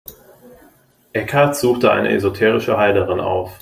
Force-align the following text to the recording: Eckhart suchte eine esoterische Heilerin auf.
Eckhart 1.13 1.57
suchte 1.57 1.91
eine 1.91 2.09
esoterische 2.09 2.75
Heilerin 2.75 3.19
auf. 3.19 3.59